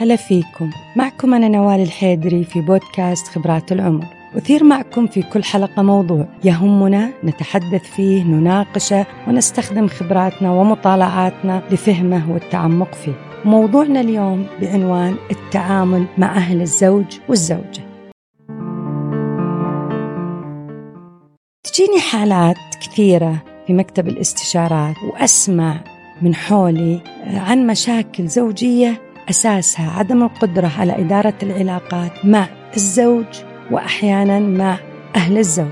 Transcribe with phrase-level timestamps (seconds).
[0.00, 0.70] هلا فيكم.
[0.96, 4.04] معكم أنا نوال الحيدري في بودكاست خبرات العمر.
[4.36, 12.94] أثير معكم في كل حلقة موضوع يهمنا نتحدث فيه نناقشه ونستخدم خبراتنا ومطالعاتنا لفهمه والتعمق
[12.94, 13.12] فيه.
[13.44, 17.82] موضوعنا اليوم بعنوان التعامل مع أهل الزوج والزوجة.
[21.62, 25.80] تجيني حالات كثيرة في مكتب الاستشارات وأسمع
[26.22, 33.24] من حولي عن مشاكل زوجية أساسها عدم القدرة على إدارة العلاقات مع الزوج
[33.70, 34.78] وأحيانا مع
[35.16, 35.66] أهل الزوج.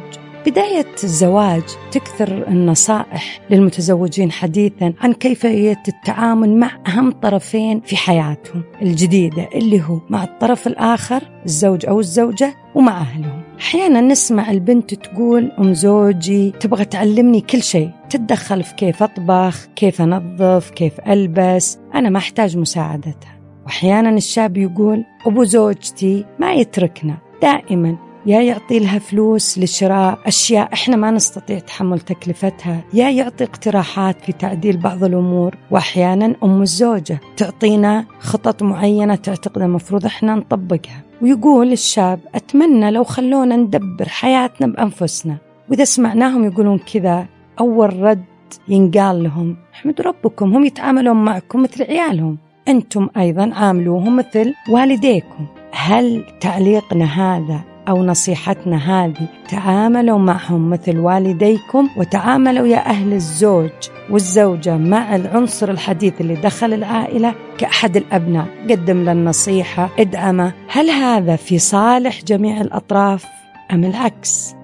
[0.46, 1.62] بداية الزواج
[1.92, 8.62] تكثر النصائح للمتزوجين حديثا عن كيفية التعامل مع أهم طرفين في حياتهم.
[8.82, 13.42] الجديدة اللي هو مع الطرف الآخر الزوج أو الزوجة ومع أهلهم.
[13.60, 17.90] أحيانا نسمع البنت تقول أم زوجي تبغى تعلمني كل شيء.
[18.10, 21.78] تتدخل في كيف أطبخ كيف أنظف كيف ألبس.
[21.94, 23.37] أنا ما أحتاج مساعدتها.
[23.68, 27.16] وأحيانا الشاب يقول أبو زوجتي ما يتركنا.
[27.42, 32.84] دائما يا يعطي لها فلوس لشراء أشياء إحنا ما نستطيع تحمل تكلفتها.
[32.94, 35.54] يا يعطي اقتراحات في تعديل بعض الأمور.
[35.70, 41.02] وأحيانا أم الزوجة تعطينا خطط معينة تعتقد المفروض إحنا نطبقها.
[41.22, 45.36] ويقول الشاب أتمنى لو خلونا ندبر حياتنا بأنفسنا.
[45.70, 47.26] وإذا سمعناهم يقولون كذا
[47.60, 48.24] أول رد
[48.68, 49.56] ينقال لهم.
[49.74, 52.38] احمدوا ربكم هم يتعاملون معكم مثل عيالهم.
[52.68, 55.46] أنتم أيضا عاملوهم مثل والديكم.
[55.72, 63.70] هل تعليقنا هذا أو نصيحتنا هذه تعاملوا معهم مثل والديكم وتعاملوا يا أهل الزوج
[64.10, 70.52] والزوجة مع العنصر الحديث اللي دخل العائلة كأحد الأبناء؟ قدم له النصيحة إدعمة.
[70.68, 73.26] هل هذا في صالح جميع الأطراف
[73.72, 74.54] أم العكس؟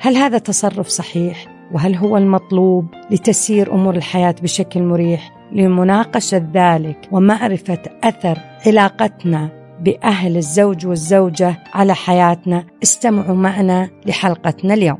[0.00, 7.82] هل هذا تصرف صحيح؟ وهل هو المطلوب لتسيير أمور الحياة بشكل مريح؟ لمناقشة ذلك ومعرفة
[8.04, 9.48] أثر علاقتنا
[9.80, 12.64] بأهل الزوج والزوجة على حياتنا.
[12.82, 14.98] استمعوا معنا لحلقتنا اليوم.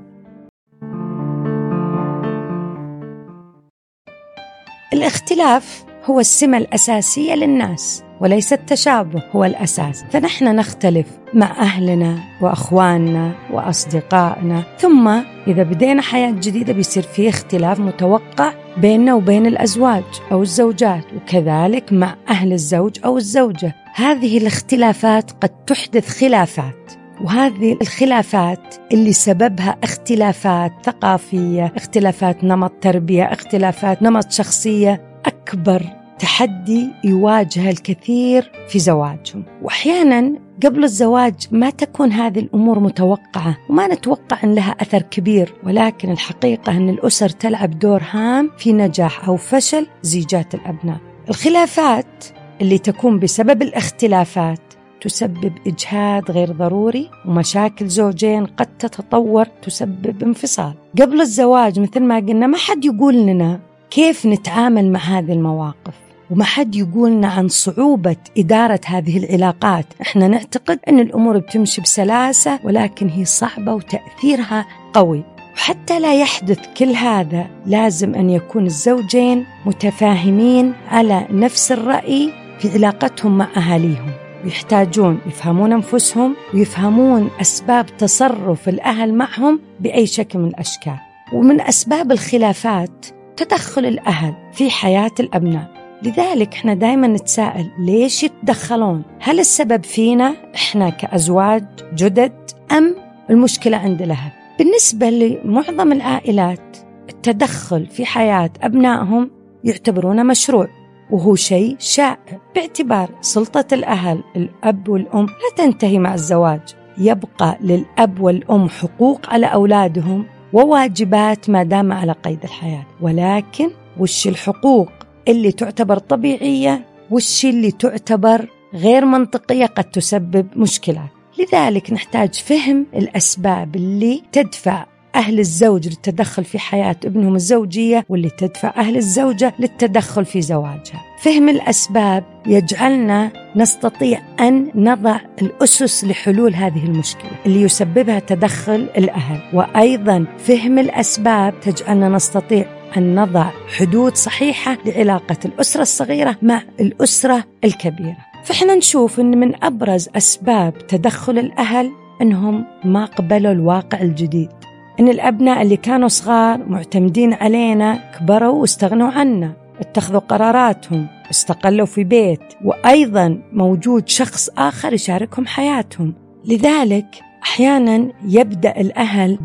[4.92, 10.04] الاختلاف هو السمة الأساسية للناس وليس التشابه هو الأساس.
[10.10, 14.64] فنحن نختلف مع أهلنا وأخواننا وأصدقائنا.
[14.78, 15.08] ثم
[15.46, 22.14] إذا بدينا حياة جديدة بيصير في اختلاف متوقع بيننا وبين الأزواج أو الزوجات وكذلك مع
[22.28, 23.74] أهل الزوج أو الزوجة.
[23.94, 34.02] هذه الاختلافات قد تحدث خلافات وهذه الخلافات اللي سببها اختلافات ثقافية، اختلافات نمط تربية، اختلافات
[34.02, 35.07] نمط شخصية،
[35.48, 35.82] أكبر
[36.18, 44.38] تحدي يواجه الكثير في زواجهم واحيانا قبل الزواج ما تكون هذه الأمور متوقعة وما نتوقع
[44.44, 49.86] أن لها أثر كبير ولكن الحقيقة أن الأسر تلعب دور هام في نجاح أو فشل
[50.02, 50.98] زيجات الأبناء.
[51.28, 52.24] الخلافات
[52.60, 54.60] اللي تكون بسبب الاختلافات
[55.00, 60.74] تسبب إجهاد غير ضروري ومشاكل زوجين قد تتطور تسبب انفصال.
[61.00, 65.94] قبل الزواج مثل ما قلنا ما حد يقول لنا كيف نتعامل مع هذه المواقف؟
[66.30, 69.86] وما حد يقولنا عن صعوبة إدارة هذه العلاقات.
[70.02, 75.22] إحنا نعتقد أن الأمور بتمشي بسلاسة ولكن هي صعبة وتأثيرها قوي.
[75.54, 83.38] وحتى لا يحدث كل هذا لازم أن يكون الزوجين متفاهمين على نفس الرأي في علاقتهم
[83.38, 84.10] مع أهاليهم.
[84.44, 90.96] ويحتاجون يفهمون أنفسهم ويفهمون أسباب تصرف الأهل معهم بأي شكل من الأشكال.
[91.32, 95.78] ومن أسباب الخلافات تدخل الأهل في حياة الأبناء.
[96.02, 102.32] لذلك إحنا دائما نتساءل ليش يتدخلون؟ هل السبب فينا إحنا كأزواج جدد
[102.72, 102.96] أم
[103.30, 106.76] المشكلة عند الأهل؟ بالنسبة لمعظم العائلات
[107.08, 109.30] التدخل في حياة أبنائهم
[109.64, 110.68] يعتبرونه مشروع
[111.10, 112.40] وهو شيء شائع.
[112.54, 116.60] باعتبار سلطة الأهل الأب والأم لا تنتهي مع الزواج
[116.98, 122.86] يبقى للأب والأم حقوق على أولادهم وواجبات ما دام على قيد الحياة.
[123.00, 124.88] ولكن وش الحقوق
[125.28, 133.76] اللي تعتبر طبيعية؟ والش اللي تعتبر غير منطقية قد تسبب مشكلات لذلك نحتاج فهم الأسباب
[133.76, 134.86] اللي تدفع
[135.18, 141.04] أهل الزوج للتدخل في حياة ابنهم الزوجية واللي تدفع أهل الزوجة للتدخل في زواجها.
[141.18, 149.40] فهم الأسباب يجعلنا نستطيع أن نضع الأسس لحلول هذه المشكلة اللي يسببها تدخل الأهل.
[149.52, 152.66] وأيضا فهم الأسباب تجعلنا نستطيع
[152.96, 158.16] أن نضع حدود صحيحة لعلاقة الأسرة الصغيرة مع الأسرة الكبيرة.
[158.44, 161.90] فإحنا نشوف أن من أبرز أسباب تدخل الأهل
[162.22, 164.57] أنهم ما قبلوا الواقع الجديد.
[165.00, 172.40] إن الأبناء اللي كانوا صغار معتمدين علينا كبروا واستغنوا عنا اتخذوا قراراتهم استقلوا في بيت
[172.64, 176.14] وأيضا موجود شخص آخر يشاركهم حياتهم.
[176.44, 177.06] لذلك
[177.42, 179.36] أحيانا يبدأ الأهل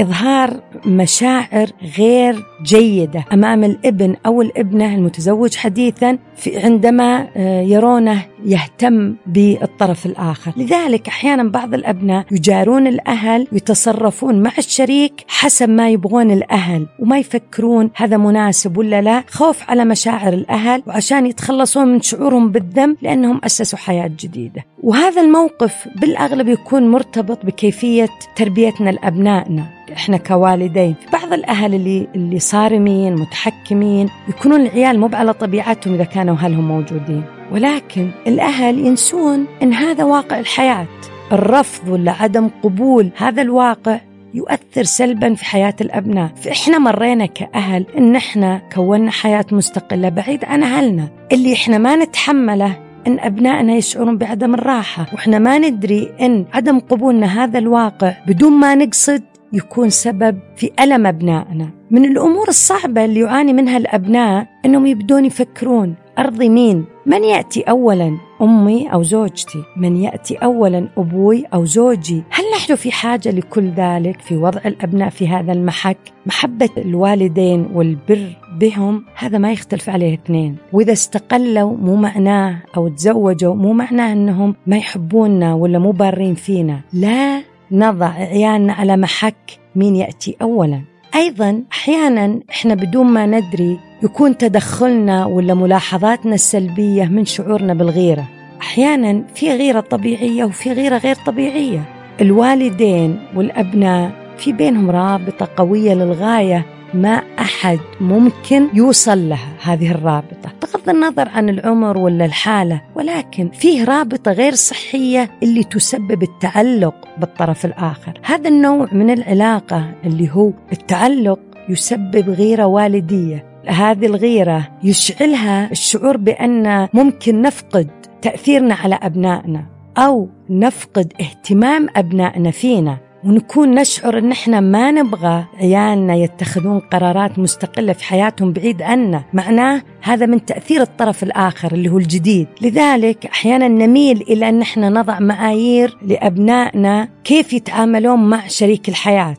[0.00, 1.68] باظهار مشاعر
[1.98, 10.52] غير جيدة أمام الابن أو الابنة المتزوج حديثا في عندما آه، يرونه يهتم بالطرف الآخر،
[10.56, 17.90] لذلك أحيانا بعض الأبناء يجارون الأهل ويتصرفون مع الشريك حسب ما يبغون الأهل وما يفكرون
[17.96, 23.78] هذا مناسب ولا لا، خوف على مشاعر الأهل وعشان يتخلصون من شعورهم بالذنب لأنهم أسسوا
[23.78, 29.80] حياة جديدة، وهذا الموقف بالأغلب يكون مرتبط بكيفية تربيتنا لأبنائنا.
[29.92, 30.94] إحنا كوالدين.
[31.12, 37.24] بعض الأهل اللي اللي صارمين متحكمين يكونون العيال مو على طبيعتهم إذا كانوا أهلهم موجودين.
[37.52, 40.86] ولكن الأهل ينسون إن هذا واقع الحياة.
[41.32, 44.00] الرفض ولا عدم قبول هذا الواقع
[44.34, 46.30] يؤثر سلبا في حياة الأبناء.
[46.36, 51.08] فإحنا مرينا كأهل إن إحنا كونا حياة مستقلة بعيد عن أهلنا.
[51.32, 52.76] اللي إحنا ما نتحمله
[53.06, 55.06] إن أبنائنا يشعرون بعدم الراحة.
[55.12, 59.22] وإحنا ما ندري إن عدم قبولنا هذا الواقع بدون ما نقصد
[59.52, 61.70] يكون سبب في ألم أبنائنا.
[61.90, 68.18] من الأمور الصعبة اللي يعاني منها الأبناء إنهم يبدون يفكرون أرضي مين؟ من يأتي اولا؟
[68.42, 74.20] أمي أو زوجتي؟ من يأتي اولا؟ أبوي أو زوجي؟ هل نحن في حاجة لكل ذلك
[74.20, 78.26] في وضع الأبناء في هذا المحك؟ محبة الوالدين والبر
[78.60, 80.56] بهم؟ هذا ما يختلف عليه اثنين.
[80.72, 86.80] وإذا استقلوا مو معناه أو تزوجوا مو معناه إنهم ما يحبوننا ولا مو بارين فينا.
[86.92, 90.80] لا نضع عيالنا على محك مين يأتي اولا.
[91.14, 98.28] أيضا أحيانا إحنا بدون ما ندري يكون تدخلنا ولا ملاحظاتنا السلبية من شعورنا بالغيرة.
[98.60, 101.84] أحيانا في غيرة طبيعية وفي غيرة غير طبيعية.
[102.20, 110.52] الوالدين والأبناء في بينهم رابطة قوية للغاية ما أحد ممكن يوصل لها هذه الرابطة.
[110.62, 117.64] بغض النظر عن العمر ولا الحالة ولكن فيه رابطة غير صحية اللي تسبب التعلق بالطرف
[117.64, 118.20] الآخر.
[118.24, 123.44] هذا النوع من العلاقة اللي هو التعلق يسبب غيرة والدية.
[123.66, 127.88] هذه الغيرة يشعلها الشعور بأن ممكن نفقد
[128.22, 129.64] تأثيرنا على أبنائنا
[129.98, 133.09] أو نفقد اهتمام أبنائنا فينا.
[133.24, 139.82] ونكون نشعر إن إحنا ما نبغى عيالنا يتخذون قرارات مستقلة في حياتهم بعيد عنا، معناه
[140.02, 145.20] هذا من تأثير الطرف الآخر اللي هو الجديد، لذلك أحيانا نميل إلى إن إحنا نضع
[145.20, 149.36] معايير لأبنائنا كيف يتعاملون مع شريك الحياة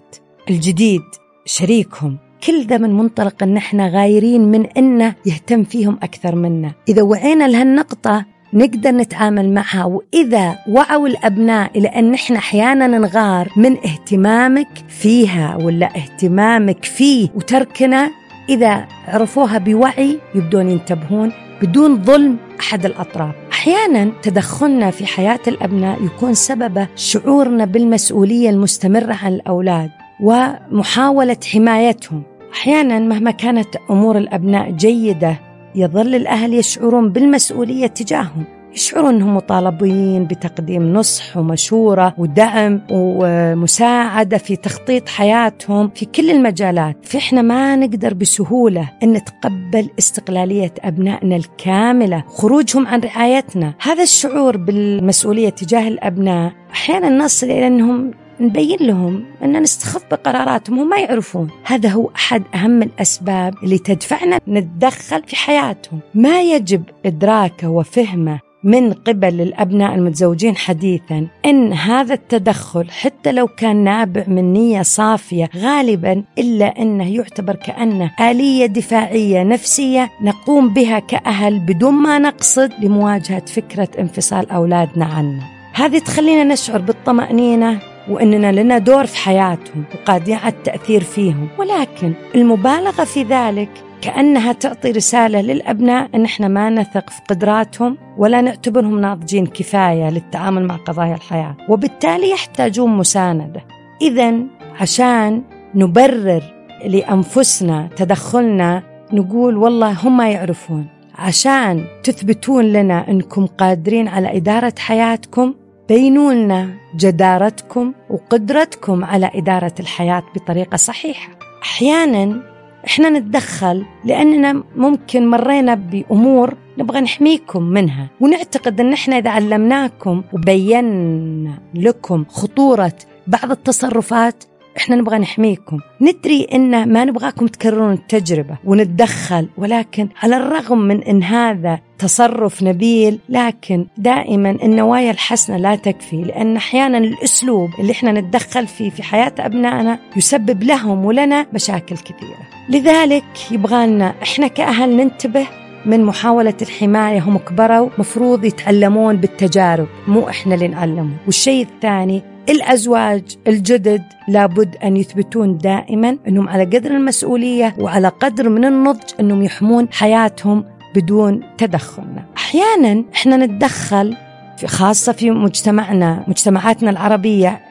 [0.50, 1.01] الجديد،
[1.45, 2.18] شريكهم،
[2.48, 7.48] كل ده من منطلق إن إحنا غايرين من إنه يهتم فيهم أكثر منا، إذا وعينا
[7.48, 9.86] لهالنقطة نقدر نتعامل معها.
[9.86, 18.12] وإذا وعوا الأبناء إلى أن إحنا أحيانا نغار من اهتمامك فيها ولا اهتمامك فيه وتركنا
[18.50, 21.31] إذا عرفوها بوعي يبدون ينتبهون
[21.62, 23.36] بدون ظلم أحد الأطراف.
[23.51, 29.89] أحيانا تدخلنا في حياة الأبناء يكون سببه شعورنا بالمسؤولية المستمرة عن الأولاد
[30.21, 32.24] ومحاولة حمايتهم.
[32.54, 38.44] أحيانا مهما كانت أمور الأبناء جيدة يظل الأهل يشعرون بالمسؤولية تجاههم.
[38.73, 46.97] يشعرون أنهم مطالبين بتقديم نصح ومشورة ودعم ومساعدة في تخطيط حياتهم في كل المجالات.
[47.03, 53.73] فإحنا ما نقدر بسهولة أن نتقبل استقلالية أبنائنا الكاملة خروجهم عن رعايتنا.
[53.81, 58.11] هذا الشعور بالمسؤولية تجاه الأبناء أحيانا نصل إلى أنهم
[58.42, 61.50] نبين لهم أن نستخف بقراراتهم وما يعرفون.
[61.64, 66.00] هذا هو أحد أهم الأسباب اللي تدفعنا نتدخل في حياتهم.
[66.14, 73.83] ما يجب إدراكه وفهمه من قبل الأبناء المتزوجين حديثا أن هذا التدخل حتى لو كان
[73.83, 81.60] نابع من نية صافية غالبا إلا أنه يعتبر كأنه آلية دفاعية نفسية نقوم بها كأهل
[81.60, 85.44] بدون ما نقصد لمواجهة فكرة انفصال أولادنا عنا
[85.74, 91.48] هذه تخلينا نشعر بالطمأنينة وإننا لنا دور في حياتهم وقادرين على التأثير فيهم.
[91.58, 93.70] ولكن المبالغة في ذلك
[94.02, 100.66] كأنها تعطي رسالة للأبناء إن إحنا ما نثق في قدراتهم ولا نعتبرهم ناضجين كفاية للتعامل
[100.66, 101.56] مع قضايا الحياة.
[101.70, 103.62] وبالتالي يحتاجون مساندة.
[104.02, 104.34] اذا
[104.81, 105.42] عشان
[105.76, 106.44] نبرر
[106.86, 110.88] لأنفسنا تدخلنا نقول والله هم يعرفون.
[111.16, 115.54] عشان تثبتون لنا إنكم قادرين على إدارة حياتكم
[115.92, 121.30] بينوا لنا جدارتكم وقدرتكم على إدارة الحياة بطريقة صحيحة.
[121.64, 122.42] أحيانا
[122.88, 128.07] إحنا نتدخل لأننا ممكن مرينا بأمور نبغى نحميكم منها.
[128.21, 132.94] ونعتقد أن إحنا إذا علمناكم وبينا لكم خطورة
[133.28, 134.44] بعض التصرفات
[134.78, 135.80] إحنا نبغى نحميكم.
[136.01, 143.19] ندري إن ما نبغاكم تكررون التجربة ونتدخل ولكن على الرغم من إن هذا تصرف نبيل
[143.30, 149.33] لكن دائما النوايا الحسنة لا تكفي لأن أحيانا الأسلوب اللي إحنا نتدخل فيه في حياة
[149.40, 152.47] أبنائنا يسبب لهم ولنا مشاكل كثيرة.
[152.69, 155.47] لذلك يبغى لنا إحنا كأهل ننتبه
[155.85, 157.19] من محاولة الحماية.
[157.19, 161.18] هم كبروا مفروض يتعلمون بالتجارب مو إحنا اللي نعلمهم.
[161.25, 168.66] والشيء الثاني الأزواج الجدد لابد أن يثبتون دائما أنهم على قدر المسؤولية وعلى قدر من
[168.66, 174.18] النضج أنهم يحمون حياتهم بدون تدخلنا أحيانا إحنا نتدخل
[174.57, 177.62] في خاصة في مجتمعنا مجتمعاتنا العربية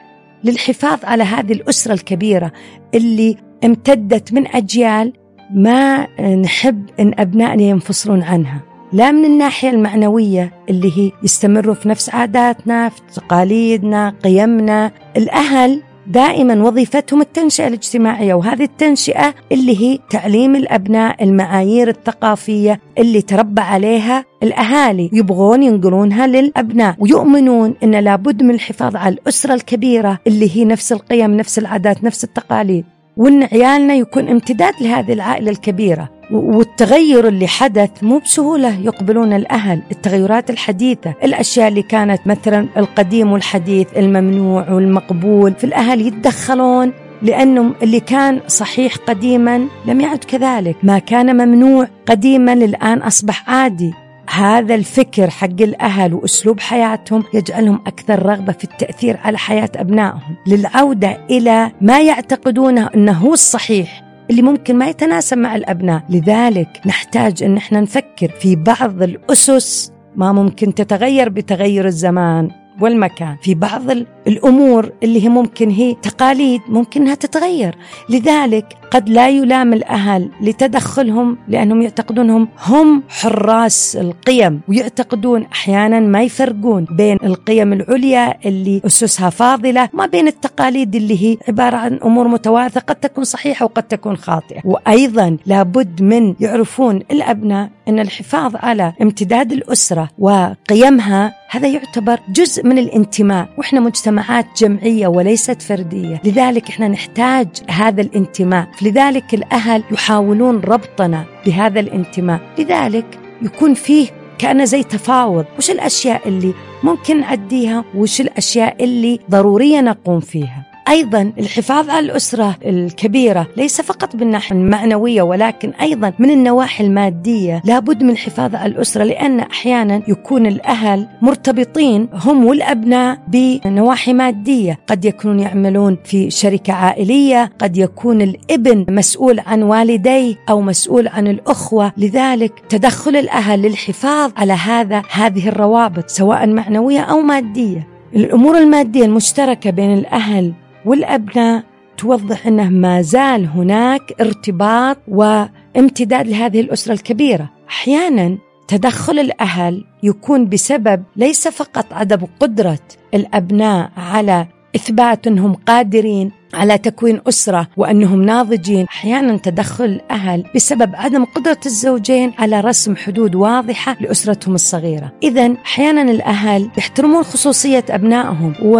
[0.43, 2.51] للحفاظ على هذه الأسرة الكبيرة
[2.95, 5.13] اللي امتدت من أجيال
[5.53, 8.70] ما نحب أن أبنائنا ينفصلون عنها.
[8.93, 14.91] لا من الناحية المعنوية اللي هي يستمروا في نفس عاداتنا في تقاليدنا قيمنا.
[15.17, 23.61] الأهل دائما وظيفتهم التنشئة الاجتماعية وهذه التنشئة اللي هي تعليم الأبناء المعايير الثقافية اللي تربى
[23.61, 25.09] عليها الأهالي.
[25.13, 31.37] يبغون ينقلونها للأبناء ويؤمنون أن لابد من الحفاظ على الأسرة الكبيرة اللي هي نفس القيم
[31.37, 32.85] نفس العادات نفس التقاليد.
[33.17, 36.09] وإن عيالنا يكون امتداد لهذه العائلة الكبيرة.
[36.31, 39.81] والتغير اللي حدث مو بسهولة يقبلون الأهل.
[39.91, 45.53] التغيرات الحديثة الأشياء اللي كانت مثلا القديم والحديث الممنوع والمقبول.
[45.53, 50.75] في الأهل يتدخلون لأنه اللي كان صحيح قديما لم يعد كذلك.
[50.83, 53.93] ما كان ممنوع قديما الآن أصبح عادي.
[54.29, 60.35] هذا الفكر حق الأهل وأسلوب حياتهم يجعلهم أكثر رغبة في التأثير على حياة أبنائهم.
[60.47, 66.03] للعودة إلى ما يعتقدونه أنه هو الصحيح اللي ممكن ما يتناسب مع الأبناء.
[66.09, 72.60] لذلك نحتاج أن إحنا نفكر في بعض الأسس ما ممكن تتغير بتغير الزمان.
[72.79, 73.35] والمكان.
[73.41, 73.81] في بعض
[74.27, 77.75] الأمور اللي هي ممكن هي تقاليد ممكن انها تتغير.
[78.09, 86.85] لذلك قد لا يلام الأهل لتدخلهم لأنهم يعتقدونهم هم حراس القيم ويعتقدون أحيانا ما يفرقون
[86.91, 92.79] بين القيم العليا اللي أسسها فاضلة ما بين التقاليد اللي هي عبارة عن أمور متوارثه
[92.81, 94.61] قد تكون صحيحة وقد تكون خاطئة.
[94.65, 102.77] وأيضا لابد من يعرفون الأبناء إن الحفاظ على امتداد الأسرة وقيمها هذا يعتبر جزء من
[102.77, 103.49] الانتماء.
[103.57, 106.21] وإحنا مجتمعات جمعية وليست فردية.
[106.25, 108.67] لذلك إحنا نحتاج هذا الانتماء.
[108.81, 112.39] لذلك الأهل يحاولون ربطنا بهذا الانتماء.
[112.59, 114.07] لذلك يكون فيه
[114.37, 115.45] كأنه زي تفاوض.
[115.57, 122.55] وش الأشياء اللي ممكن نعديها وش الأشياء اللي ضرورية نقوم فيها؟ أيضا الحفاظ على الأسرة
[122.65, 127.61] الكبيرة ليس فقط بالناحية المعنوية ولكن أيضا من النواحي المادية.
[127.65, 134.79] لابد من الحفاظ على الأسرة لأن أحيانا يكون الأهل مرتبطين هم والأبناء بنواحي مادية.
[134.87, 141.27] قد يكونون يعملون في شركة عائلية قد يكون الابن مسؤول عن والديه أو مسؤول عن
[141.27, 141.93] الأخوة.
[141.97, 147.87] لذلك تدخل الأهل للحفاظ على هذا هذه الروابط سواء معنوية أو مادية.
[148.15, 150.53] الأمور المادية المشتركة بين الأهل
[150.85, 151.63] والأبناء
[151.97, 157.49] توضح أنه ما زال هناك ارتباط وامتداد لهذه الأسرة الكبيرة.
[157.69, 162.79] أحيانا تدخل الأهل يكون بسبب ليس فقط عدم قدرة
[163.13, 171.25] الأبناء على إثبات أنهم قادرين على تكوين أسرة وأنهم ناضجين أحيانا تدخل الأهل بسبب عدم
[171.25, 175.11] قدرة الزوجين على رسم حدود واضحة لأسرتهم الصغيرة.
[175.23, 178.79] اذا أحيانا الأهل يحترمون خصوصية أبنائهم و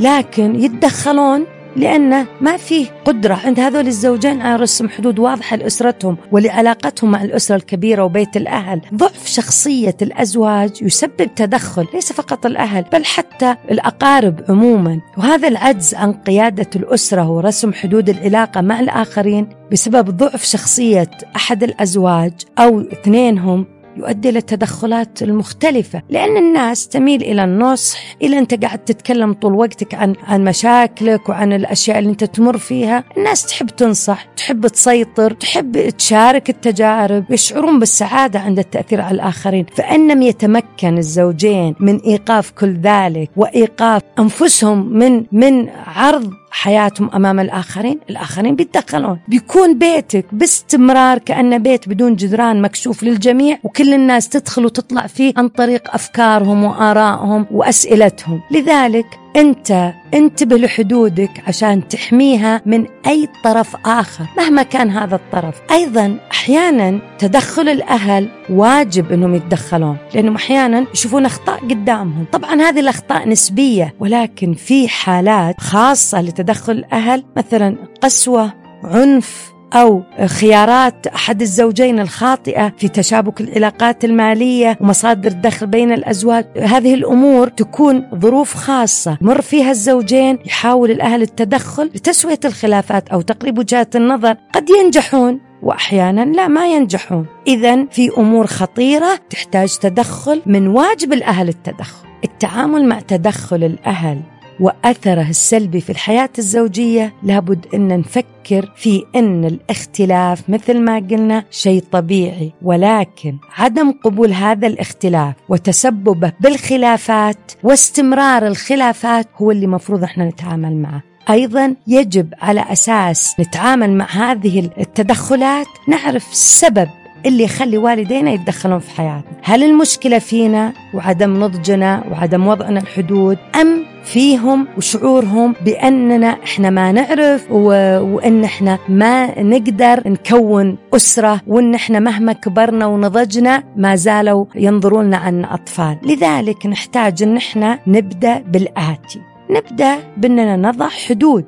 [0.00, 3.34] لكن يتدخلون لأنه ما فيه قدرة.
[3.34, 8.80] عند هذول الزوجين على رسم حدود واضحة لأسرتهم ولعلاقتهم مع الأسرة الكبيرة وبيت الأهل.
[8.94, 15.00] ضعف شخصية الأزواج يسبب تدخل ليس فقط الأهل بل حتى الأقارب عموما.
[15.18, 22.32] وهذا العجز عن قيادة الأسرة ورسم حدود العلاقة مع الآخرين بسبب ضعف شخصية أحد الأزواج
[22.58, 29.54] أو اثنينهم يؤدي للتدخلات المختلفة لأن الناس تميل إلى النصح إلى أنت قاعد تتكلم طول
[29.54, 33.04] وقتك عن عن مشاكلك وعن الأشياء اللي أنت تمر فيها.
[33.16, 39.66] الناس تحب تنصح تحب تسيطر تحب تشارك التجارب يشعرون بالسعادة عند التأثير على الآخرين.
[39.76, 47.40] فإن لم يتمكن الزوجين من إيقاف كل ذلك وإيقاف أنفسهم من من عرض حياتهم أمام
[47.40, 54.64] الآخرين، الآخرين بيتدخلون، بيكون بيتك باستمرار كأنه بيت بدون جدران مكشوف للجميع وكل الناس تدخل
[54.64, 63.28] وتطلع فيه عن طريق أفكارهم وآرائهم وأسئلتهم، لذلك أنت انتبه لحدودك عشان تحميها من أي
[63.44, 65.60] طرف آخر مهما كان هذا الطرف.
[65.70, 72.24] أيضا أحيانا تدخل الأهل واجب أنهم يتدخلون لأنهم أحيانا يشوفون أخطاء قدامهم.
[72.32, 78.52] طبعا هذه الأخطاء نسبية ولكن في حالات خاصة لتدخل الأهل مثلا قسوة
[78.84, 86.46] عنف أو خيارات أحد الزوجين الخاطئة في تشابك العلاقات المالية ومصادر الدخل بين الأزواج.
[86.58, 93.58] هذه الأمور تكون ظروف خاصة مر فيها الزوجين يحاول الأهل التدخل لتسوية الخلافات أو تقريب
[93.58, 94.36] وجهات النظر.
[94.54, 97.26] قد ينجحون واحيانا لا ما ينجحون.
[97.46, 102.08] اذا في أمور خطيرة تحتاج تدخل من واجب الأهل التدخل.
[102.24, 104.20] التعامل مع تدخل الأهل
[104.60, 111.82] وأثره السلبي في الحياة الزوجية لابد أن نفكر في أن الاختلاف مثل ما قلنا شيء
[111.92, 120.76] طبيعي ولكن عدم قبول هذا الاختلاف وتسببه بالخلافات واستمرار الخلافات هو اللي مفروض إحنا نتعامل
[120.76, 121.02] معه.
[121.30, 126.88] أيضا يجب على أساس نتعامل مع هذه التدخلات نعرف السبب
[127.26, 129.32] اللي يخلي والدينا يتدخلون في حياتنا.
[129.42, 137.46] هل المشكلة فينا وعدم نضجنا وعدم وضعنا الحدود أم فيهم وشعورهم بأننا إحنا ما نعرف
[137.50, 137.64] و...
[138.00, 145.16] وأن إحنا ما نقدر نكون أسرة وأن إحنا مهما كبرنا ونضجنا ما زالوا ينظرون لنا
[145.16, 145.96] عن أطفال.
[146.02, 149.20] لذلك نحتاج أن إحنا نبدأ بالآتي.
[149.50, 151.46] نبدأ بأننا نضع حدود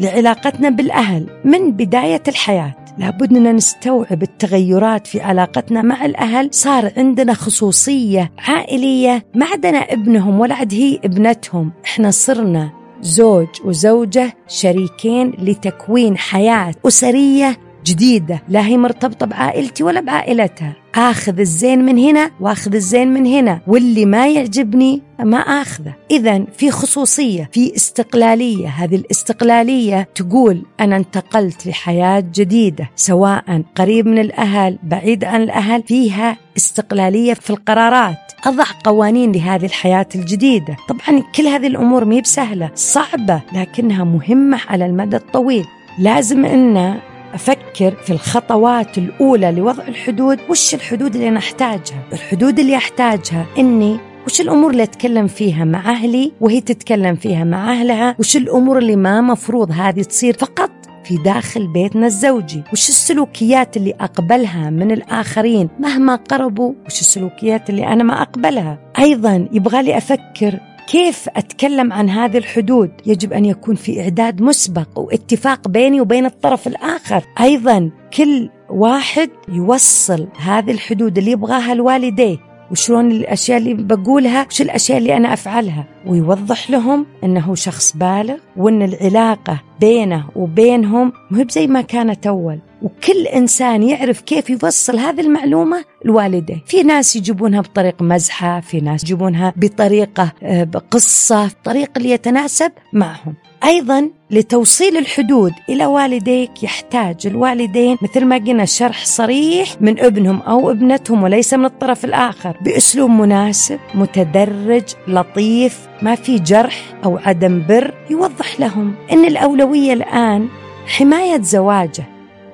[0.00, 2.81] لعلاقتنا بالأهل من بداية الحياة.
[2.98, 6.48] لابد أننا نستوعب التغيرات في علاقتنا مع الأهل.
[6.52, 11.72] صار عندنا خصوصية عائلية ما عندنا ابنهم ولا عاد هي ابنتهم.
[11.84, 12.70] إحنا صرنا
[13.00, 20.72] زوج وزوجة شريكين لتكوين حياة أسرية جديدة لا هي مرتبطة بعائلتي ولا بعائلتها.
[20.94, 25.94] آخذ الزين من هنا وآخذ الزين من هنا واللي ما يعجبني ما آخذه.
[26.10, 28.68] إذا في خصوصية في استقلالية.
[28.68, 36.36] هذه الاستقلالية تقول أنا انتقلت لحياة جديدة سواء قريب من الأهل بعيد عن الأهل فيها
[36.56, 38.16] استقلالية في القرارات.
[38.46, 40.76] أضع قوانين لهذه الحياة الجديدة.
[40.88, 45.64] طبعا كل هذه الأمور مي بسهلة صعبة لكنها مهمة على المدى الطويل.
[45.98, 47.00] لازم أن
[47.34, 50.38] أفكر في الخطوات الأولى لوضع الحدود.
[50.50, 55.90] وش الحدود اللي أنا أحتاجها؟ الحدود اللي أحتاجها إني وش الأمور اللي أتكلم فيها مع
[55.90, 60.70] أهلي وهي تتكلم فيها مع أهلها؟ وش الأمور اللي ما مفروض هذه تصير فقط
[61.04, 67.86] في داخل بيتنا الزوجي؟ وش السلوكيات اللي أقبلها من الآخرين مهما قربوا؟ وش السلوكيات اللي
[67.86, 70.60] أنا ما أقبلها؟ أيضا يبغى لي أفكر
[70.92, 76.66] كيف أتكلم عن هذه الحدود؟ يجب أن يكون في إعداد مسبق واتفاق بيني وبين الطرف
[76.66, 77.24] الآخر.
[77.40, 82.36] أيضا كل واحد يوصل هذه الحدود اللي يبغاها الوالديه
[82.70, 88.82] وشلون الأشياء اللي بقولها؟ وش الأشياء اللي أنا أفعلها؟ ويوضح لهم أنه شخص بالغ وأن
[88.82, 92.58] العلاقة بينه وبينهم مو زي ما كانت أول.
[92.82, 99.04] وكل إنسان يعرف كيف يوصل هذه المعلومة لوالديه في ناس يجيبونها بطريق مزحة في ناس
[99.04, 103.34] يجيبونها بطريقة آه، بقصة طريقة اللي يتناسب معهم.
[103.64, 110.70] أيضا لتوصيل الحدود إلى والديك يحتاج الوالدين مثل ما قلنا شرح صريح من ابنهم أو
[110.70, 112.56] ابنتهم وليس من الطرف الآخر.
[112.60, 120.48] بأسلوب مناسب متدرج لطيف ما في جرح أو عدم بر يوضح لهم أن الأولوية الآن
[120.86, 122.04] حماية زواجه.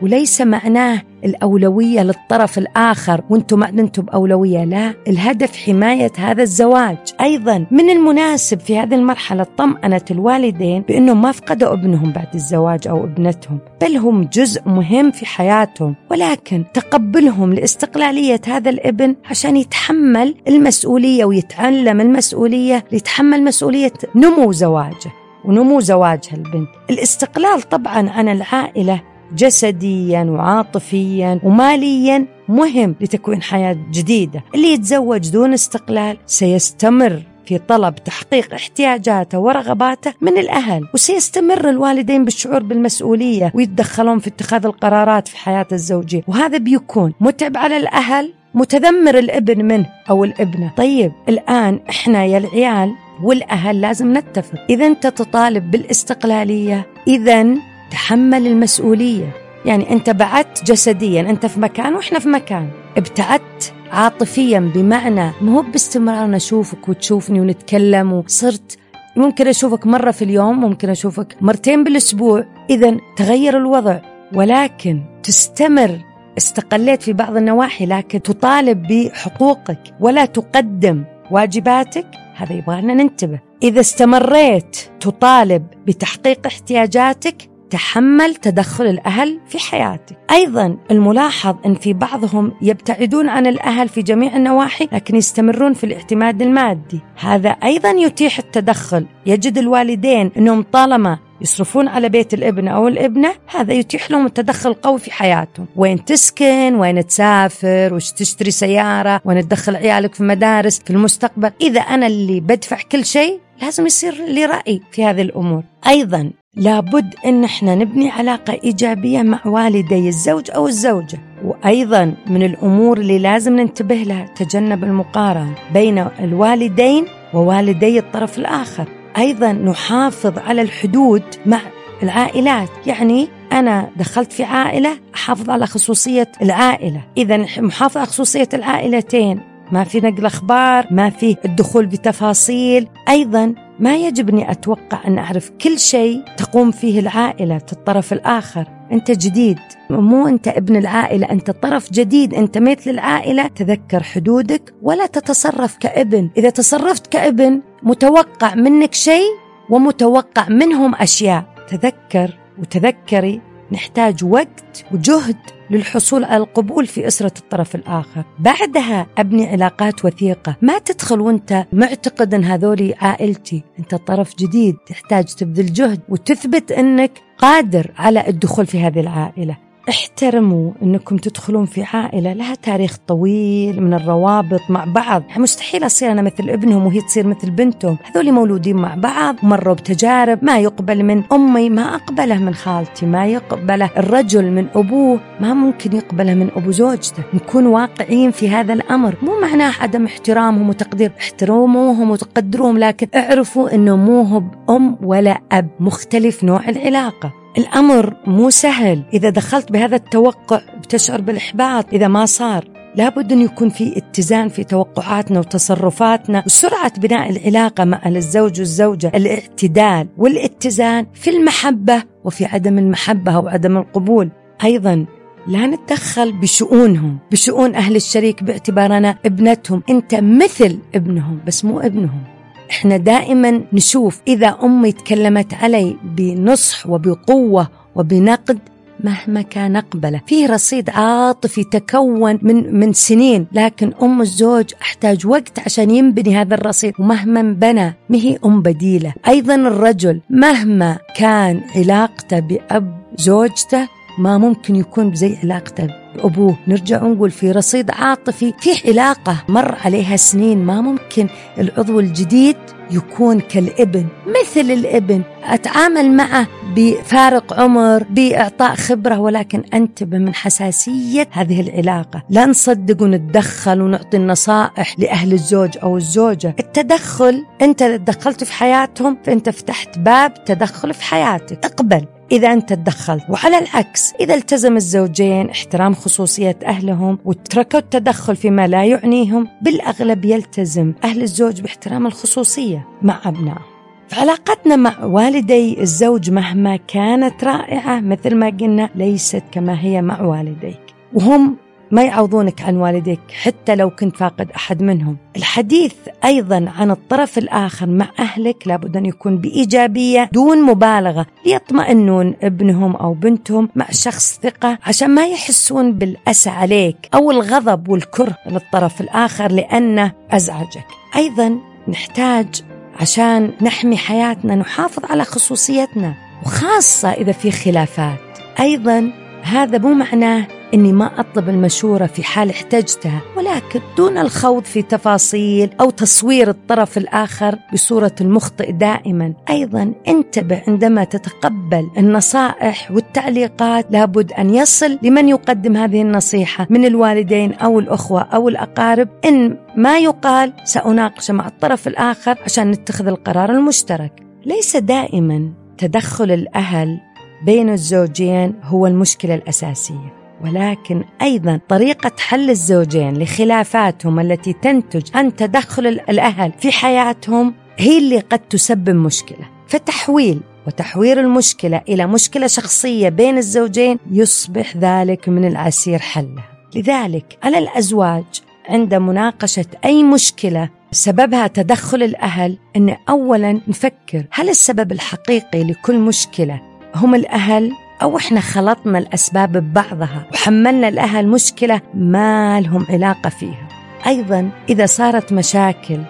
[0.03, 3.21] وليس معناه الأولوية للطرف الآخر.
[3.31, 4.95] وأنتم ما أنتم بأولوية لا.
[5.09, 6.97] الهدف حماية هذا الزواج.
[7.21, 13.05] أيضا من المناسب في هذه المرحلة طمأنة الوالدين بأنهم ما فقدوا ابنهم بعد الزواج أو
[13.05, 15.95] ابنتهم بل هم جزء مهم في حياتهم.
[16.11, 25.11] ولكن تقبلهم لاستقلالية هذا الابن عشان يتحمل المسؤولية ويتعلم المسؤولية ليتحمل مسؤولية نمو زواجه
[25.45, 26.69] ونمو زواجها البنت.
[26.91, 29.01] الاستقلال طبعا عن العائلة
[29.37, 34.45] جسديا وعاطفيا وماليا مهم لتكوين حياة جديدة.
[34.55, 42.63] اللي يتزوج دون استقلال سيستمر في طلب تحقيق احتياجاته ورغباته من الأهل وسيستمر الوالدين بالشعور
[42.63, 46.23] بالمسؤولية ويتدخلون في اتخاذ القرارات في حياة الزوجية.
[46.27, 50.73] وهذا بيكون متعب على الأهل متذمر الابن منه أو الابنة.
[50.77, 54.59] طيب الآن إحنا يا العيال والأهل لازم نتفق.
[54.71, 57.47] إذا أنت تطالب بالاستقلالية إذا
[57.91, 59.33] تحمل المسؤولية.
[59.65, 62.69] يعني أنت بعدت جسديا أنت في مكان وإحنا في مكان.
[62.97, 68.79] ابتعدت عاطفيا بمعنى ما هو باستمرار نشوفك وتشوفني ونتكلم وصرت.
[69.17, 72.45] ممكن أشوفك مرة في اليوم ممكن أشوفك مرتين بالأسبوع.
[72.71, 73.99] إذا تغير الوضع
[74.35, 75.99] ولكن تستمر.
[76.39, 82.07] استقليت في بعض النواحي لكن تطالب بحقوقك ولا تقدم واجباتك.
[82.37, 83.41] هذا يبغانا ننتبه.
[83.63, 92.53] إذا استمريت تطالب بتحقيق احتياجاتك تحمل تدخل الأهل في حياتك أيضا الملاحظ أن في بعضهم
[92.63, 97.01] يبتعدون عن الأهل في جميع النواحي لكن يستمرون في الاعتماد المادي.
[97.21, 99.07] هذا أيضا يتيح التدخل.
[99.27, 104.99] يجد الوالدين أنهم طالما يصرفون على بيت الابن أو الابنة هذا يتيح لهم التدخل القوي
[104.99, 105.67] في حياتهم.
[105.77, 111.81] وين تسكن؟ وين تسافر؟ وش تشتري سيارة؟ وين تدخل عيالك في مدارس؟ في المستقبل؟ إذا
[111.81, 115.63] أنا اللي بدفع كل شيء لازم يصير لي رأي في هذه الأمور.
[115.87, 121.19] أيضا لابد أن إحنا نبني علاقة إيجابية مع والدي الزوج أو الزوجة.
[121.45, 128.89] وأيضا من الأمور اللي لازم ننتبه لها تجنب المقارنة بين الوالدين ووالدي الطرف الآخر.
[129.19, 131.61] أيضا نحافظ على الحدود مع
[132.03, 132.69] العائلات.
[132.87, 137.01] يعني أنا دخلت في عائلة أحافظ على خصوصية العائلة.
[137.17, 139.41] إذا محافظة على خصوصية العائلتين.
[139.73, 142.89] ما في نقل أخبار ما في الدخول بتفاصيل.
[143.09, 148.67] أيضا ما يجب أني أتوقع أن أعرف كل شيء تقوم فيه العائلة الطرف الآخر.
[148.93, 149.59] أنت جديد.
[149.91, 152.35] مو أنت ابن العائلة أنت طرف جديد.
[152.35, 153.47] أنت مثل العائلة.
[153.47, 156.31] تذكر حدودك ولا تتصرف كابن.
[156.37, 159.29] إذا تصرفت كابن متوقع منك شيء
[159.71, 161.45] ومتوقع منهم أشياء.
[161.69, 163.41] تذكر وتذكري.
[163.73, 165.37] نحتاج وقت وجهد
[165.71, 168.25] للحصول على القبول في أسرة الطرف الآخر.
[168.39, 170.57] بعدها أبني علاقات وثيقة.
[170.63, 173.63] ما تدخل وأنت معتقد أن هذولي عائلتي.
[173.79, 179.68] أنت طرف جديد تحتاج تبذل جهد وتثبت أنك قادر على الدخول في هذه العائلة.
[179.89, 185.23] احترموا انكم تدخلون في عائلة لها تاريخ طويل من الروابط مع بعض.
[185.37, 187.99] مستحيل أصير أنا مثل ابنهم وهي تصير مثل بنتهم.
[188.05, 193.27] هذول مولودين مع بعض مروا بتجارب ما يقبل من أمي ما أقبله من خالتي ما
[193.27, 197.23] يقبله الرجل من أبوه ما ممكن يقبله من أبو زوجته.
[197.35, 199.15] نكون واقعيين في هذا الأمر.
[199.23, 205.69] مو معناه عدم احترامهم وتقدير احترموهم وتقدروهم لكن اعرفوا إنه مو هو أم ولا أب
[205.81, 207.33] مختلف نوع العلاقة.
[207.59, 209.03] الأمر مو سهل.
[209.13, 211.93] إذا دخلت بهذا التوقع بتشعر بالإحباط.
[211.93, 212.65] إذا ما صار
[212.97, 220.09] لابد أن يكون في اتزان في توقعاتنا وتصرفاتنا وسرعة بناء العلاقة مع الزوج والزوجة الاعتدال
[220.19, 224.31] والاتزان في المحبة وفي عدم المحبة أو عدم القبول.
[224.65, 225.07] أيضا
[225.49, 229.83] لا نتدخل بشؤونهم بشؤون أهل الشريك باعتبارنا ابنتهم.
[229.91, 232.38] أنت مثل ابنهم بس مو ابنهم.
[232.71, 238.59] إحنا دائما نشوف إذا أمي تكلمت علي بنصح وبقوة وبنقد
[239.05, 240.21] مهما كان أقبله.
[240.27, 246.55] في رصيد عاطفي تكون من من سنين لكن أم الزوج أحتاج وقت عشان ينبني هذا
[246.55, 246.95] الرصيد.
[246.99, 249.15] ومهما بنى ما هي أم بديلة.
[249.29, 256.57] أيضا الرجل مهما كان علاقته بأب زوجته ما ممكن يكون زي علاقته بأبوه.
[256.69, 260.65] نرجع ونقول في رصيد عاطفي في علاقة مر عليها سنين.
[260.65, 261.29] ما ممكن
[261.59, 262.57] العضو الجديد
[262.91, 265.23] يكون كالابن مثل الابن.
[265.45, 272.23] أتعامل معه بفارق عمر بإعطاء خبرة ولكن أنتبه من حساسية هذه العلاقة.
[272.31, 276.57] لا نصدق ونتدخل ونعطي النصائح لأهل الزوج أو الزوجة.
[276.61, 281.65] التدخل أنت دخلت في حياتهم فأنت فتحت باب تدخل في حياتك.
[281.65, 282.18] اقبل.
[282.33, 283.25] إذا أنت تدخلت.
[283.29, 290.95] وعلى العكس إذا التزم الزوجين احترام خصوصية أهلهم وتركوا التدخل فيما لا يعنيهم بالأغلب يلتزم
[291.05, 293.63] أهل الزوج باحترام الخصوصية مع أبنائهم.
[294.09, 300.81] فعلاقتنا مع والدي الزوج مهما كانت رائعة مثل ما قلنا ليست كما هي مع والديك.
[301.15, 301.57] وهم
[301.91, 305.17] ما يعوضونك عن والديك حتى لو كنت فاقد أحد منهم.
[305.37, 312.97] الحديث أيضا عن الطرف الآخر مع أهلك لابد أن يكون بإيجابية دون مبالغة ليطمئنون ابنهم
[312.97, 319.53] أو بنتهم مع شخص ثقة عشان ما يحسون بالاسى عليك أو الغضب والكره للطرف الآخر
[319.53, 320.87] لأنه أزعجك.
[321.17, 322.63] أيضا نحتاج
[323.01, 326.15] عشان نحمي حياتنا نحافظ على خصوصيتنا
[326.47, 328.19] وخاصة إذا في خلافات.
[328.61, 334.83] أيضا هذا مو معناه إني ما أطلب المشورة في حال احتجتها ولكن دون الخوض في
[334.83, 339.35] تفاصيل أو تصوير الطرف الآخر بصورة المخطئ دائما.
[339.51, 347.53] أيضا انتبه عندما تتقبل النصائح والتعليقات لابد أن يصل لمن يقدم هذه النصيحة من الوالدين
[347.53, 349.09] أو الأخوة أو الأقارب.
[349.25, 354.13] إن ما يقال سأناقش مع الطرف الآخر عشان نتخذ القرار المشترك.
[354.47, 357.01] ليس دائما تدخل الأهل
[357.47, 360.18] بين الزوجين هو المشكلة الأساسية.
[360.45, 368.19] ولكن أيضا طريقة حل الزوجين لخلافاتهم التي تنتج عن تدخل الأهل في حياتهم هي اللي
[368.19, 369.49] قد تسبب مشكلة.
[369.67, 376.49] فتحويل وتحوير المشكلة إلى مشكلة شخصية بين الزوجين يصبح ذلك من العسير حلها.
[376.75, 378.25] لذلك على الأزواج
[378.69, 386.61] عند مناقشة أي مشكلة سببها تدخل الأهل أن أولا نفكر هل السبب الحقيقي لكل مشكلة
[386.95, 393.69] هم الأهل أو إحنا خلطنا الأسباب ببعضها وحملنا الأهل مشكلة ما لهم علاقة فيها.
[394.07, 396.01] أيضا إذا صارت مشاكل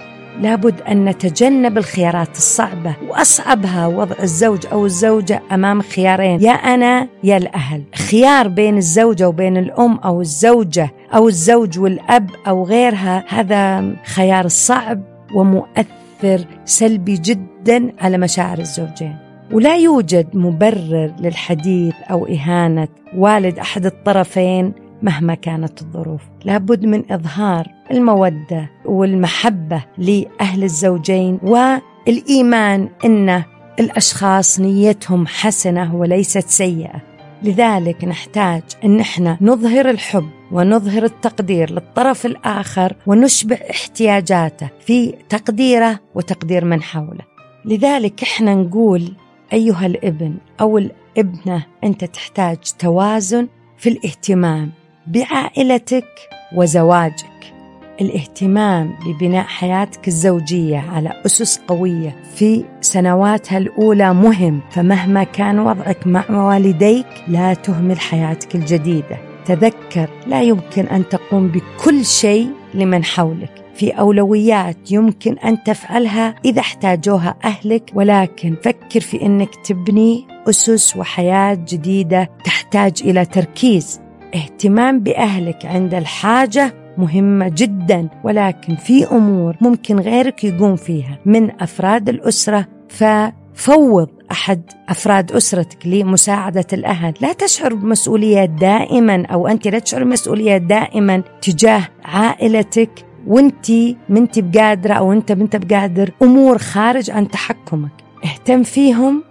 [0.40, 6.42] لابد أن نتجنب الخيارات الصعبة وأصعبها وضع الزوج أو الزوجة أمام خيارين.
[6.42, 7.82] يا أنا يا الأهل.
[8.10, 15.02] خيار بين الزوجة وبين الأم أو الزوجة أو الزوج والأب أو غيرها هذا خيار صعب
[15.34, 19.27] ومؤثر سلبي جدا على مشاعر الزوجين.
[19.52, 26.20] ولا يوجد مبرر للحديث أو إهانة والد أحد الطرفين مهما كانت الظروف.
[26.44, 33.42] لابد من إظهار المودة والمحبة لأهل الزوجين والإيمان أن
[33.80, 37.02] الأشخاص نيتهم حسنة وليست سيئة.
[37.42, 46.64] لذلك نحتاج أن إحنا نظهر الحب ونظهر التقدير للطرف الآخر ونشبع احتياجاته في تقديره وتقدير
[46.64, 47.24] من حوله.
[47.64, 49.12] لذلك إحنا نقول
[49.52, 54.70] أيها الابن أو الابنة أنت تحتاج توازن في الاهتمام
[55.06, 56.08] بعائلتك
[56.54, 57.54] وزواجك.
[58.00, 66.24] الاهتمام ببناء حياتك الزوجية على أسس قوية في سنواتها الأولى مهم فمهما كان وضعك مع
[66.30, 69.18] والديك لا تهمل حياتك الجديدة.
[69.46, 73.67] تذكر لا يمكن أن تقوم بكل شيء لمن حولك.
[73.78, 81.54] في أولويات يمكن أن تفعلها إذا احتاجوها أهلك ولكن فكر في أنك تبني أسس وحياة
[81.54, 84.00] جديدة تحتاج إلى تركيز.
[84.34, 91.18] اهتمام بأهلك عند الحاجة مهمة جدا ولكن في أمور ممكن غيرك يقوم فيها.
[91.26, 99.68] من أفراد الأسرة ففوض أحد أفراد أسرتك لمساعدة الأهل، لا تشعر بمسؤولية دائما أو أنت
[99.68, 103.70] لا تشعر بمسؤولية دائما تجاه عائلتك وانت
[104.08, 107.90] منت بقادره أو انت منت بقادر أمور خارج عن تحكمك،
[108.24, 109.22] اهتم فيهم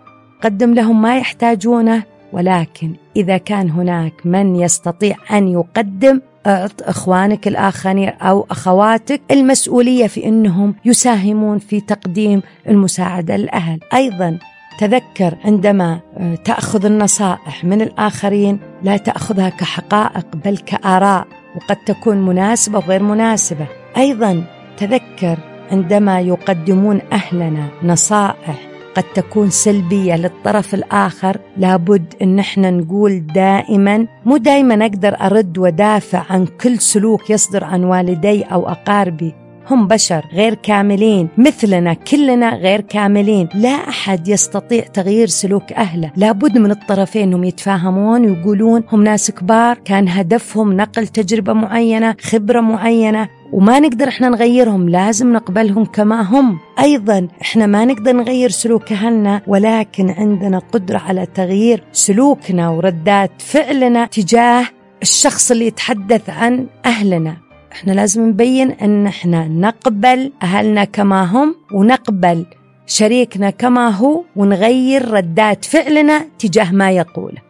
[0.42, 8.10] قدم لهم ما يحتاجونه ولكن إذا كان هناك من يستطيع أن يقدم اعط إخوانك الآخرين
[8.10, 14.40] أو أخواتك المسؤولية في إنهم يساهمون في تقديم المساعدة للأهل، أيضا
[14.80, 21.28] تذكر عندما آه، تأخذ النصائح من الآخرين لا تأخذها كحقائق بل كآراء.
[21.58, 23.68] وقد تكون مناسبة وغير مناسبة،
[23.98, 24.44] أيضا
[24.78, 25.38] تذكر
[25.72, 34.38] عندما يقدمون أهلنا نصائح قد تكون سلبية للطرف الآخر لابد إن إحنا نقول دائما مو
[34.38, 39.47] دائما أقدر أرد ودافع عن كل سلوك يصدر عن والدي أو أقاربي.
[39.72, 43.50] هم بشر غير كاملين مثلنا كلنا غير كاملين.
[43.54, 46.12] لا أحد يستطيع تغيير سلوك أهله.
[46.16, 52.62] لابد من الطرفين أنهم يتفاهمون ويقولون هم ناس كبار كان هدفهم نقل تجربة معينة خبرة
[52.62, 53.30] معينة.
[53.52, 56.60] وما نقدر إحنا نغيرهم لازم نقبلهم كما هم.
[56.80, 64.06] أيضا إحنا ما نقدر نغير سلوك أهلنا ولكن عندنا قدرة على تغيير سلوكنا وردات فعلنا
[64.06, 64.66] تجاه
[65.02, 67.47] الشخص اللي يتحدث عن أهلنا.
[67.78, 72.46] إحنا لازم نبين ان إحنا نقبل اهلنا كما هم ونقبل
[72.86, 77.42] شريكنا كما هو ونغير ردات فعلنا تجاه ما يقوله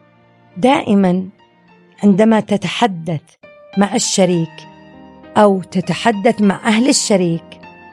[0.56, 1.28] دائما
[2.04, 3.20] عندما تتحدث
[3.78, 4.50] مع الشريك
[5.36, 7.44] أو تتحدث مع أهل الشريك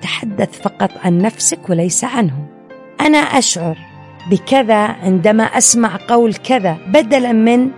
[0.02, 2.45] تحدث فقط عن نفسك وليس عنهم
[3.02, 3.78] أنا أشعر
[4.32, 7.71] بكذا عندما أسمع قول كذا بدلا من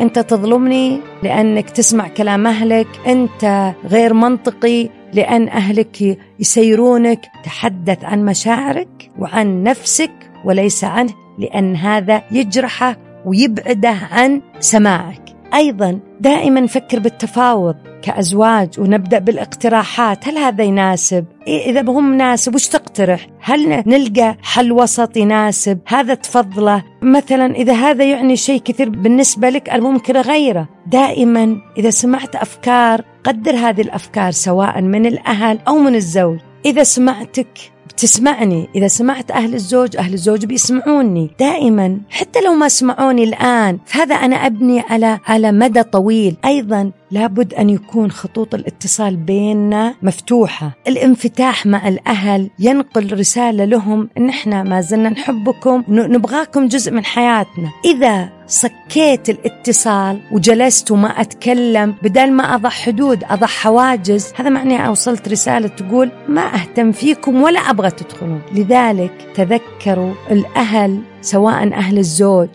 [0.00, 2.88] أنت تظلمني لأنك تسمع كلام أهلك.
[3.06, 7.20] أنت غير منطقي لأن أهلك يسيرونك.
[7.44, 10.12] تحدث عن مشاعرك وعن نفسك
[10.44, 15.29] وليس عنه لأن هذا يجرحه ويبعده عن سماعك.
[15.54, 20.28] أيضا دائما فكر بالتفاوض كأزواج ونبدأ بالاقتراحات.
[20.28, 26.14] هل هذا يناسب؟ إيه إذا هو مناسب وش تقترح؟ هل نلقى حل وسط يناسب؟ هذا
[26.14, 26.84] تفضله.
[27.02, 30.68] مثلا إذا هذا يعني شيء كثير بالنسبة لك أنا ممكن أغيره.
[30.86, 36.38] دائما إذا سمعت أفكار قدر هذه الأفكار سواء من الأهل أو من الزوج.
[36.64, 38.68] إذا سمعتك تسمعني.
[38.74, 41.98] إذا سمعت أهل الزوج أهل الزوج بيسمعوني دائما.
[42.10, 46.36] حتى لو ما سمعوني الآن فهذا أنا أبني على على مدى طويل.
[46.44, 50.76] أيضا لابد أن يكون خطوط الاتصال بيننا مفتوحة.
[50.88, 54.08] الانفتاح مع الأهل ينقل رسالة لهم.
[54.18, 57.70] أن إحنا ما زلنا نحبكم نبغاكم جزء من حياتنا.
[57.84, 64.32] إذا صكيت الاتصال وجلست وما أتكلم بدل ما أضع حدود أضع حواجز.
[64.36, 68.42] هذا معناه وصلت رسالة تقول ما أهتم فيكم ولا أبغى تدخلون.
[68.54, 72.48] لذلك تذكروا الأهل سواء أهل الزوج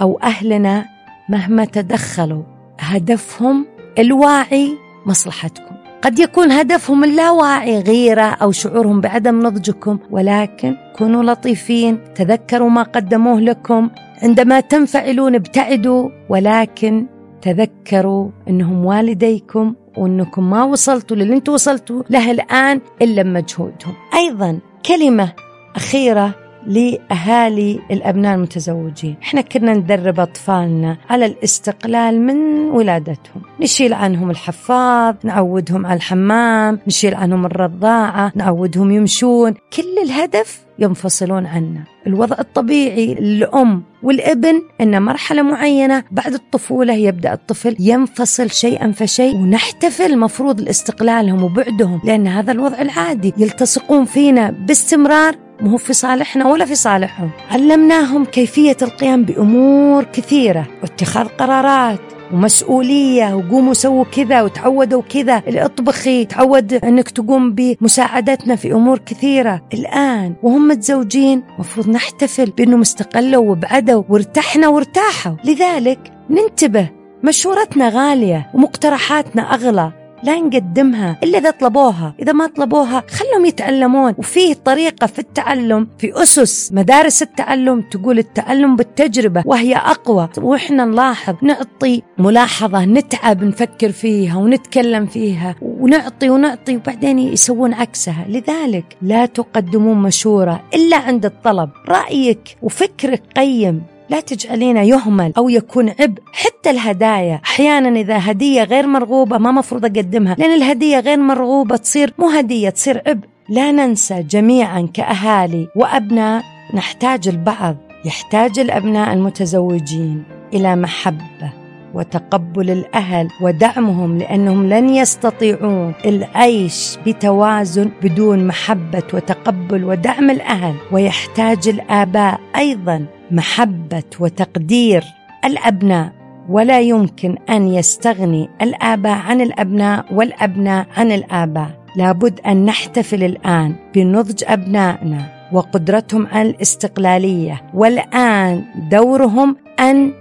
[0.00, 0.86] أو أهلنا
[1.28, 2.42] مهما تدخلوا
[2.80, 3.66] هدفهم
[3.98, 5.81] الواعي مصلحتكم.
[6.02, 13.40] قد يكون هدفهم اللاواعي غيرة أو شعورهم بعدم نضجكم ولكن كونوا لطيفين تذكروا ما قدموه
[13.40, 13.90] لكم
[14.22, 17.06] عندما تنفعلون ابتعدوا ولكن
[17.42, 23.94] تذكروا إنهم والديكم وإنكم ما وصلتوا للي أنتم وصلتوا له الآن إلا بمجهودهم.
[24.14, 25.32] أيضا كلمة
[25.76, 26.34] أخيرة
[26.66, 29.16] لأهالي الأبناء المتزوجين.
[29.22, 32.36] إحنا كنا ندرب أطفالنا على الاستقلال من
[32.70, 33.42] ولادتهم.
[33.60, 39.52] نشيل عنهم الحفاظ نعودهم على الحمام نشيل عنهم الرضاعة نعودهم يمشون.
[39.52, 41.84] كل الهدف ينفصلون عنا.
[42.06, 50.18] الوضع الطبيعي للأم والابن أن مرحلة معينة بعد الطفولة يبدأ الطفل ينفصل شيئا فشيء ونحتفل
[50.18, 53.32] مفروض لاستقلالهم وبعدهم لأن هذا الوضع العادي.
[53.38, 57.30] يلتصقون فينا باستمرار مو في صالحنا ولا في صالحهم.
[57.50, 62.00] علمناهم كيفية القيام بأمور كثيرة واتخاذ قرارات
[62.32, 65.42] ومسؤولية وقوموا سووا كذا وتعودوا كذا.
[65.46, 69.62] اطبخي تعود إنك تقوم بمساعدتنا في أمور كثيرة.
[69.74, 75.36] الآن وهم متزوجين مفروض نحتفل بأنهم استقلوا وابعدوا وارتحنا وارتاحوا.
[75.44, 76.88] لذلك ننتبه
[77.24, 79.92] مشورتنا غالية ومقترحاتنا أغلى.
[80.22, 82.14] لا نقدمها إلا إذا طلبوها.
[82.20, 84.14] إذا ما طلبوها خلهم يتعلمون.
[84.18, 85.88] وفيه طريقة في التعلم.
[85.98, 90.28] في أسس مدارس التعلم تقول التعلم بالتجربة وهي أقوى.
[90.38, 98.26] وإحنا نلاحظ نعطي ملاحظة نتعب نفكر فيها ونتكلم فيها ونعطي ونعطي وبعدين يسوون عكسها.
[98.28, 101.70] لذلك لا تقدمون مشورة إلا عند الطلب.
[101.88, 103.82] رأيك وفكرك قيم.
[104.12, 106.22] لا تجعلينه يهمل أو يكون عبء.
[106.32, 112.14] حتى الهدايا أحيانا إذا هدية غير مرغوبة ما مفروض أقدمها لأن الهدية غير مرغوبة تصير
[112.18, 113.26] مو هدية تصير عبء.
[113.48, 116.42] لا ننسى جميعا كأهالي وأبناء
[116.74, 121.61] نحتاج البعض يحتاج الأبناء المتزوجين إلى محبة.
[121.94, 130.74] وتقبل الأهل ودعمهم لأنهم لن يستطيعون العيش بتوازن بدون محبة وتقبل ودعم الأهل.
[130.92, 135.04] ويحتاج الآباء أيضا محبة وتقدير
[135.44, 136.12] الأبناء.
[136.48, 141.70] ولا يمكن أن يستغني الآباء عن الأبناء والأبناء عن الآباء.
[141.96, 147.62] لابد أن نحتفل الآن بنضج أبنائنا وقدرتهم على الاستقلالية.
[147.74, 150.12] والآن دورهم أن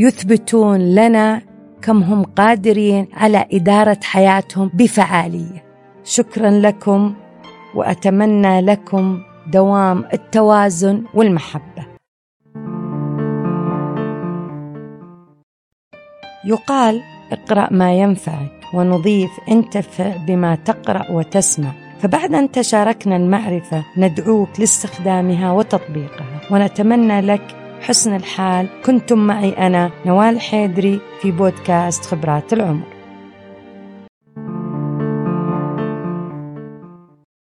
[0.00, 1.42] يثبتون لنا
[1.82, 5.64] كم هم قادرين على إدارة حياتهم بفعالية.
[6.04, 7.14] شكرا لكم
[7.74, 11.86] وأتمنى لكم دوام التوازن والمحبة.
[16.44, 21.72] يقال اقرأ ما ينفعك ونضيف انتفع بما تقرأ وتسمع.
[22.00, 26.40] فبعد أن تشاركنا المعرفة ندعوك لاستخدامها وتطبيقها.
[26.50, 28.68] ونتمنى لك حسن الحال.
[28.86, 32.99] كنتم معي أنا نوال حيدري في بودكاست خبرات العمر.